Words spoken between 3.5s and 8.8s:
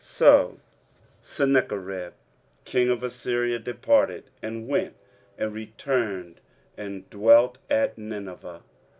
departed, and went and returned, and dwelt at Nineveh.